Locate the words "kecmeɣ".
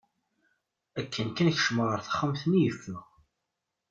1.55-1.87